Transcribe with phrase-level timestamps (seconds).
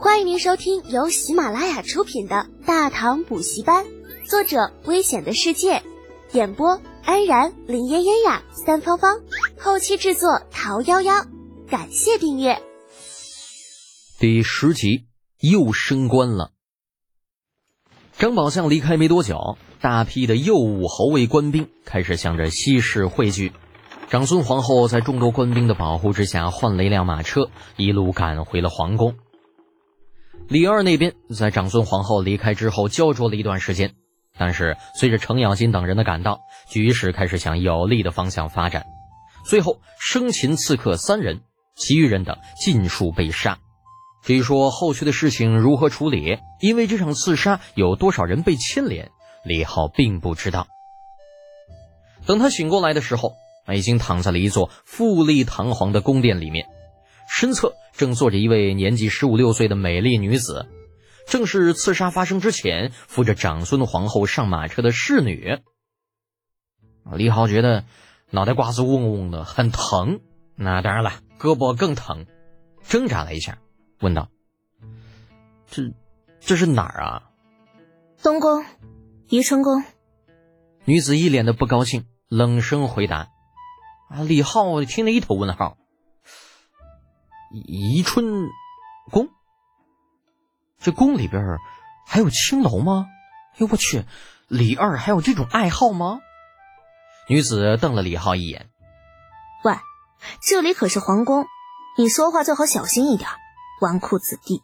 [0.00, 3.84] 欢迎您收听由喜马拉雅出品的《大唐补习班》，
[4.30, 5.82] 作者：危险的世界，
[6.30, 9.20] 演播：安然、林嫣嫣呀、三芳芳，
[9.58, 11.26] 后期制作：桃夭夭。
[11.68, 12.62] 感谢订阅。
[14.20, 15.06] 第十集
[15.40, 16.52] 又升官了。
[18.16, 23.52] 张宝相离开没多久，大批的右武侯卫官兵开始向着西市汇聚。
[24.10, 29.16] 长孙皇后在众多官兵的保护之下，换了一辆马车，一路赶回了皇宫。
[30.48, 33.94] 李二那边在长孙皇后离开之后焦灼了一段时间，
[34.38, 38.86] 但是随着程咬金等人的赶到，局势开始向有利的方向发展。
[39.44, 41.42] 最后生擒刺客三人，
[41.76, 43.58] 其余人等尽数被杀。
[44.22, 49.10] 至于说后续的事情如何处理，因为这场刺杀有多少人被牵连，
[49.44, 50.66] 李浩并不知道。
[52.26, 53.32] 等他醒过来的时候。
[53.74, 56.68] 已经躺在了一座富丽堂皇的宫殿里面，
[57.28, 60.66] 身侧正坐着一位年纪十五六岁的美丽女子，
[61.26, 65.58] 正是刺杀发生之前扶着长孙皇后上马车的侍女。
[67.12, 67.84] 李浩觉得
[68.30, 70.20] 脑袋瓜子嗡嗡的，很疼。
[70.56, 72.26] 那当然了，胳膊更疼，
[72.82, 73.58] 挣扎了一下，
[74.00, 74.28] 问道
[75.70, 75.92] ：“这
[76.40, 77.30] 这是哪儿啊？”
[78.22, 78.64] 东宫，
[79.28, 79.84] 宜春宫。
[80.84, 83.28] 女子一脸的不高兴，冷声回答。
[84.10, 84.22] 啊！
[84.22, 85.77] 李浩听了一头问号。
[87.50, 88.48] 宜春
[89.10, 89.28] 宫，
[90.78, 91.58] 这宫里边
[92.06, 93.06] 还有青楼吗？
[93.54, 94.04] 哎呦我去！
[94.46, 96.20] 李二还有这种爱好吗？
[97.28, 98.70] 女子瞪了李浩一眼。
[99.64, 99.74] 喂，
[100.40, 101.46] 这里可是皇宫，
[101.98, 103.28] 你说话最好小心一点，
[103.80, 104.62] 纨绔子弟。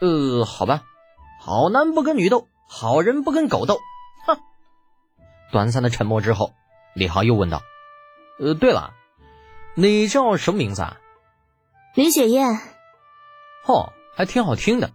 [0.00, 0.82] 呃，好吧，
[1.40, 3.80] 好男不跟女斗，好人不跟狗斗。
[4.26, 4.38] 哼！
[5.50, 6.52] 短暂的沉默之后，
[6.94, 7.62] 李浩又问道。
[8.38, 8.92] 呃，对了，
[9.74, 10.98] 你叫什么名字啊？
[11.96, 12.60] 李雪燕。
[13.66, 14.92] 哦，还挺好听的。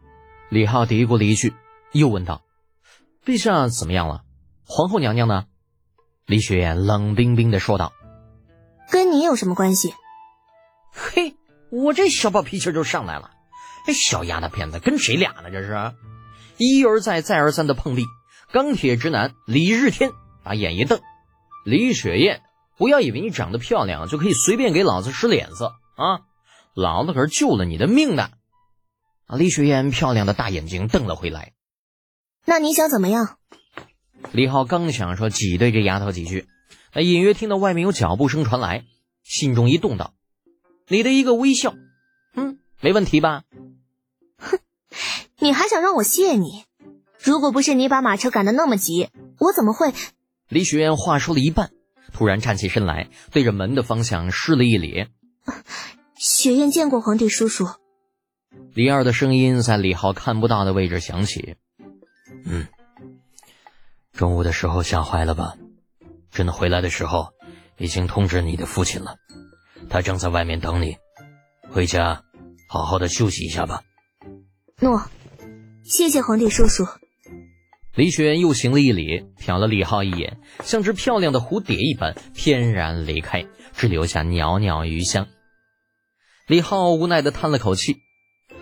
[0.52, 1.56] 李浩嘀咕了一句，
[1.94, 2.44] 又问道
[3.26, 4.22] ：“陛下怎么样了？
[4.68, 5.46] 皇后娘娘呢？”
[6.28, 7.92] 李雪燕冷冰冰的说道
[8.92, 9.96] ：“跟你有什么关系？”
[10.94, 11.36] 嘿，
[11.72, 13.32] 我这小暴脾气就上来了。
[13.88, 15.50] 这小丫头片子跟谁俩呢？
[15.50, 15.96] 这是
[16.58, 18.06] 一而再，再而三的碰壁。
[18.52, 20.12] 钢铁直男李日天
[20.44, 21.02] 把眼一瞪，
[21.66, 22.44] 李雪燕。
[22.78, 26.30] 不要以为你长得漂亮就可以随便给老子使脸色啊！
[26.74, 28.32] 老子可是救了你的命的。
[29.26, 29.38] 啊！
[29.38, 31.54] 李雪燕漂亮的大眼睛瞪了回来。
[32.46, 33.38] 那你想怎么样？
[34.32, 36.48] 李浩刚想说挤兑这丫头几句，
[36.94, 38.86] 那隐约听到外面有脚步声传来，
[39.24, 40.14] 心中一动道
[40.88, 41.74] ：“你的一个微笑，
[42.36, 43.44] 嗯，没问题吧？”
[44.38, 44.60] 哼，
[45.40, 46.66] 你还想让我谢你？
[47.20, 49.10] 如果不是你把马车赶得那么急，
[49.40, 49.94] 我怎么会……
[50.50, 51.72] 李雪燕话说了一半。
[52.14, 55.08] 突然站起身来，对着门的方向施了一礼。
[56.42, 57.68] 雪燕见过皇帝叔叔。
[58.74, 61.56] 李二的声音在李浩看不到的位置响起。
[62.46, 62.66] 嗯，
[64.12, 65.54] 中午的时候吓坏了吧？
[66.32, 67.28] 真的回来的时候，
[67.78, 69.18] 已经通知你的父亲了，
[69.88, 70.98] 他正在外面等你。
[71.70, 72.24] 回家
[72.68, 73.84] 好好的休息一下吧。
[74.80, 75.04] 诺，
[75.84, 76.88] 谢谢皇帝叔叔。
[77.94, 85.28] 李雪燕又行了一礼，瞟了李浩一眼，像只漂亮的蝴蝶一般翩然离开，只留下袅袅余香。
[86.48, 87.98] 李浩无奈的叹了口气。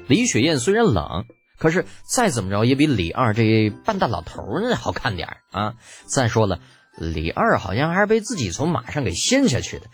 [0.07, 1.25] 李雪燕虽然冷，
[1.57, 5.75] 可是再怎么着也比李二这半大老头儿好看点啊！
[6.05, 6.59] 再说了，
[6.97, 9.87] 李二好像还是被自己从马上给掀下去的，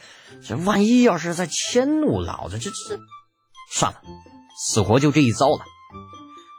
[0.44, 3.00] 这万一要是再迁怒老子，这这
[3.72, 4.02] 算了，
[4.58, 5.64] 死活就这一遭了。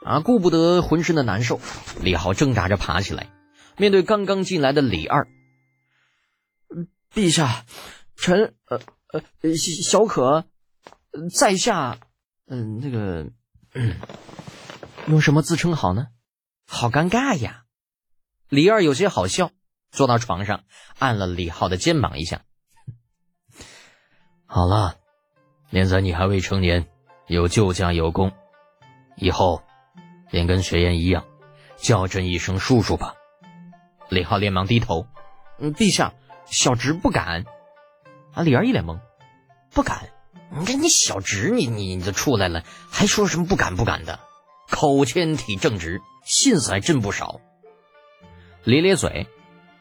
[0.05, 1.59] 啊，顾不得浑身的难受，
[2.01, 3.29] 李浩挣扎着爬起来，
[3.75, 5.27] 面对刚刚进来的李二，
[7.13, 7.65] 陛下，
[8.15, 8.79] 臣呃
[9.11, 10.45] 呃小可
[11.29, 11.97] 在下，
[12.47, 13.31] 嗯，那个
[13.73, 13.95] 嗯
[15.07, 16.07] 用什么自称好呢？
[16.67, 17.63] 好尴尬呀！
[18.49, 19.51] 李二有些好笑，
[19.91, 20.63] 坐到床上，
[20.99, 22.43] 按了李浩的肩膀一下。
[24.45, 24.95] 好了，
[25.69, 26.87] 念在你还未成年，
[27.27, 28.31] 有救驾有功，
[29.15, 29.63] 以后。
[30.29, 31.25] 便跟雪燕一样，
[31.77, 33.15] 叫朕一声叔叔吧。
[34.09, 35.07] 李浩连忙低头
[35.57, 36.13] ：“嗯，陛下，
[36.45, 37.45] 小侄不敢。”
[38.35, 38.99] 啊，李二一脸懵
[39.71, 40.09] ：“不敢？
[40.49, 44.19] 你看你小侄，你你你都出来了，还说什么不敢不敢的？
[44.69, 47.39] 口谦体正直，心思还真不少。”
[48.63, 49.27] 咧咧嘴，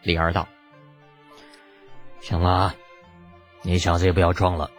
[0.02, 0.48] 李二道
[2.22, 2.74] ：“行了，
[3.62, 4.70] 你小子也不要装了。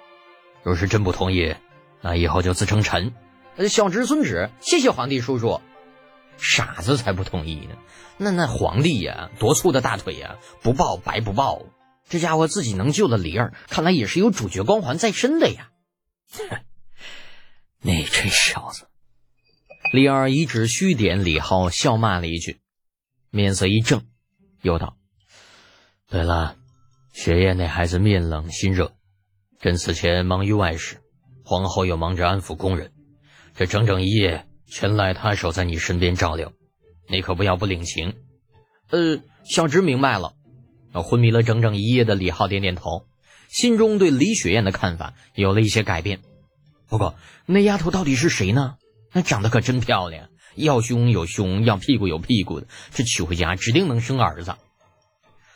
[0.63, 1.55] 若是真不同意，
[2.01, 3.13] 那以后就自称臣。”
[3.69, 5.61] 小侄遵旨，谢谢皇帝叔叔。
[6.37, 7.75] 傻子才不同意呢。
[8.17, 11.63] 那那皇帝呀，多粗的大腿呀，不抱白不抱。
[12.07, 15.69] 这家伙自己能救了李二，看来也是有主角光环在身的呀。
[16.31, 16.65] 哼，
[17.81, 18.87] 你这小子，
[19.93, 22.59] 李二一指虚点，李浩笑骂了一句，
[23.29, 24.05] 面色一正，
[24.61, 24.97] 又道
[26.09, 26.57] ：“对了，
[27.13, 28.95] 雪雁那孩子面冷心热，
[29.59, 31.01] 朕死前忙于外事，
[31.43, 32.91] 皇后又忙着安抚宫人，
[33.55, 36.51] 这整整一夜全赖他守在你身边照料，
[37.09, 38.15] 你可不要不领情。”
[38.89, 40.33] 呃，小侄明白了。
[40.93, 43.06] 昏迷了整整一夜的李浩点点头，
[43.47, 46.21] 心中对李雪燕的看法有了一些改变。
[46.87, 47.15] 不过，
[47.45, 48.75] 那丫头到底是谁呢？
[49.11, 54.55] 那长得可真漂亮，要胸有胸，要屁股有屁股的，这娶回家指定能生儿子。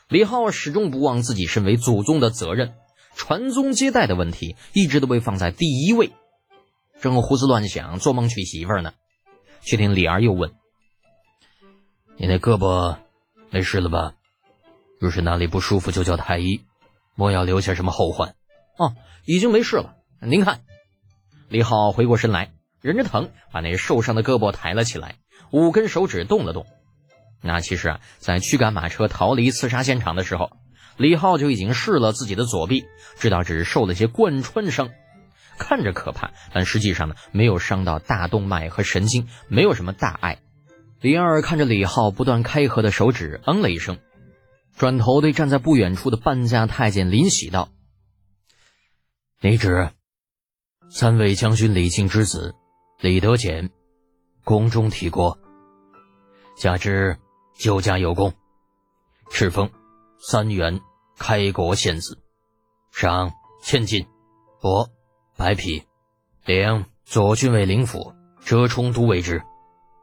[0.08, 2.74] 李浩始终不忘自己身为祖宗的责任，
[3.16, 6.12] 传宗接代的问题一直都被放在第一位。
[7.00, 8.94] 正胡思乱想，做梦娶媳妇呢，
[9.62, 10.52] 却听李儿又问
[12.18, 12.98] ：“你那胳膊
[13.50, 14.14] 没事了吧？”
[15.00, 16.62] 若是哪里不舒服，就叫太医，
[17.22, 18.34] 莫要留下什么后患。
[18.80, 18.96] 哦，
[19.26, 19.94] 已经没事了。
[20.22, 20.62] 您看，
[21.50, 22.52] 李浩回过身来，
[22.82, 25.18] 忍着疼把那受伤的胳膊抬了起来，
[25.52, 26.66] 五根手指动了动。
[27.40, 30.50] 那其实啊，在驱赶马车逃离刺杀现场的时候，
[30.98, 32.86] 李浩就已经试了自己的左臂，
[33.20, 34.90] 知道只是受了些贯穿伤，
[35.60, 40.40] 看着可怕，但实际上呢，没有伤到大动脉和神经，没有什么大碍。
[41.02, 44.00] 李二看着李浩不断开合的手指，嗯了一声。
[44.78, 47.70] 转头对站在不远处的半价太监林喜道
[49.42, 49.92] ：“你旨，
[50.90, 52.56] 三位将军李靖之子
[53.00, 53.70] 李德俭，
[54.44, 55.38] 宫中提国，
[56.58, 57.18] 加之
[57.56, 58.34] 救驾有功，
[59.30, 59.70] 敕封
[60.20, 60.82] 三元
[61.18, 62.18] 开国献子，
[62.92, 63.32] 赏
[63.64, 64.08] 千金，
[64.62, 64.90] 帛
[65.38, 65.84] 白匹，
[66.46, 68.14] 领左军卫灵府
[68.44, 69.44] 折冲都尉之。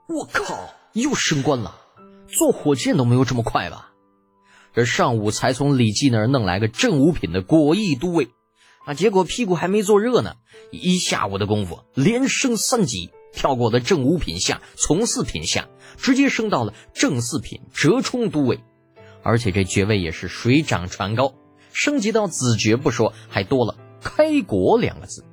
[0.09, 1.81] 我靠，又升官了！
[2.29, 3.87] 坐火箭都没有这么快吧？”
[4.79, 8.29] 这上午才从李记那儿弄来个正五品的果毅都尉，
[8.87, 10.35] 啊，结果屁股还没坐热呢，
[10.71, 18.61] 一下午的功夫连升三级，跳过了正五品下，从四品下，直接升到了正四品折冲都尉，
[19.25, 21.35] 而且这爵位也是水涨船高，
[21.73, 25.25] 升级到子爵不说，还多了开国两个字。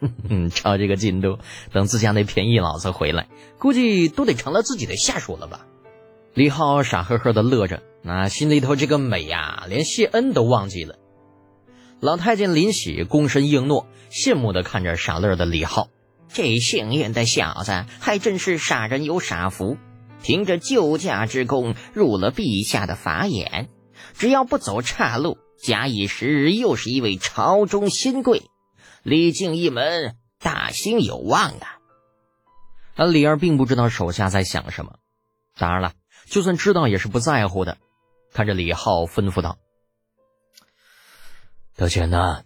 [0.52, 1.38] 照这个进度，
[1.72, 3.28] 等自家那便宜老子回来，
[3.60, 5.64] 估计都得成了自己的下属了吧？
[6.34, 7.82] 李浩傻呵呵的乐着。
[8.02, 10.96] 那心里头这个美呀，连谢恩都忘记了。
[12.00, 15.88] 老太监林喜躬身应诺，羡慕的看着傻乐的李浩，
[16.28, 19.76] 这幸运的小子还真是傻人有傻福，
[20.22, 23.68] 凭着救驾之功入了陛下的法眼，
[24.14, 28.44] 只要不走岔路，假以时日又是一位朝中新贵，
[29.02, 31.76] 李靖一门大兴有望啊！
[32.96, 34.94] 而李二并不知道手下在想什么，
[35.58, 35.92] 当然了，
[36.30, 37.76] 就算知道也是不在乎的。
[38.32, 39.58] 看着李浩，吩咐道
[41.74, 42.42] ：“德全呐，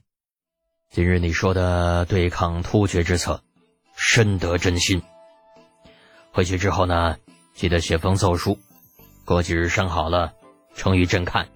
[0.90, 3.42] 今日你说的对抗突厥之策，
[3.94, 5.02] 深得真心。
[6.32, 7.16] 回去之后呢，
[7.52, 8.58] 记得写封奏书，
[9.26, 10.32] 过几日审好了，
[10.74, 11.48] 呈与朕看。”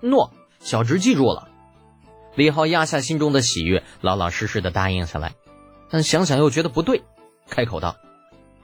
[0.00, 1.48] 诺，小侄记住了。
[2.36, 5.34] 李浩压下心中的喜悦，老老实实的答应下来。
[5.90, 7.02] 但想想又觉得不对，
[7.48, 7.96] 开口道：“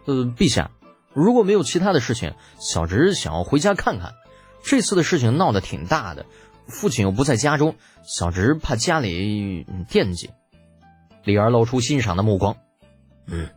[0.06, 0.70] 呃，陛下，
[1.12, 4.14] 如果没有其他的事情，小侄想要回家看看。”
[4.62, 6.26] 这次的事情闹得挺大的，
[6.68, 10.30] 父亲又不在家中，小侄怕家里惦记。
[11.24, 12.56] 李儿露出欣赏的目光，
[13.26, 13.48] 嗯，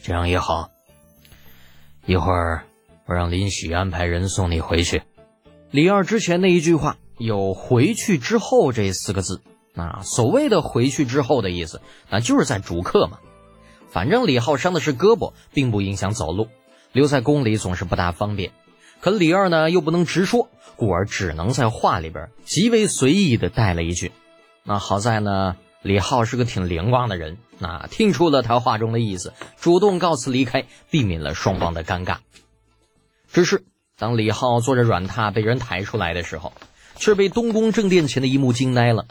[0.00, 0.70] 这样也好。
[2.06, 2.64] 一会儿
[3.06, 5.02] 我让林喜安排人送你回去。
[5.72, 9.42] 李二之前那一句话有“回去之后”这四个字，
[9.74, 13.18] 那所谓的“回去之后”的意思，那就是在主客嘛。
[13.90, 16.48] 反正李浩伤的是胳膊，并不影响走路，
[16.92, 18.52] 留在宫里总是不大方便。
[19.00, 24.10] 可李二呢又不能直说，故而只能在话里边极为随意的带了一句。
[24.64, 32.16] 那好在呢，李浩是个挺灵光的人，那听出了他话中的意思，主动告辞离开，避免了双方的尴尬。
[33.32, 33.64] 只是
[33.96, 36.52] 当李浩坐着软榻被人抬出来的时候，
[36.96, 39.06] 却被东宫正殿前的一幕惊呆了。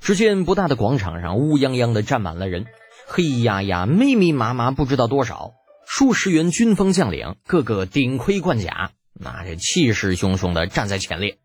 [0.00, 2.66] 只见不大的广场上乌泱泱的站满了人，
[3.06, 5.52] 黑压压、密密麻麻，不知道多少。
[5.90, 11.38] 数十员军方将领，个个顶盔贯甲，那这气势汹汹的站在前列，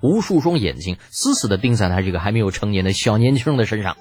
[0.00, 3.96] 无数双眼睛死死的盯在他这个还没有成年的小年轻的身上。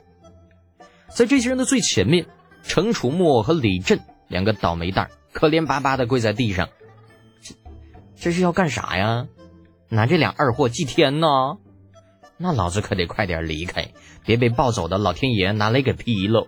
[1.10, 2.28] 在这些人的最前面，
[2.62, 6.70] 程楚墨和李振两个倒霉蛋可怜巴巴的跪在地上。
[7.42, 7.56] 这
[8.16, 9.26] 这是要干啥呀？
[9.90, 11.28] 拿这俩二货祭天呢？
[12.38, 13.90] 那老子可得快点离开，
[14.24, 16.48] 别被暴走的老天爷拿来给劈喽！